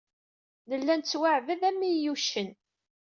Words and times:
Nella 0.69 0.93
nettwaɛbed 0.95 1.61
am 1.69 1.79
yiyucen. 1.91 2.49